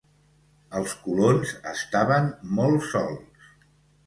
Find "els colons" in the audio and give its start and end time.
0.79-1.51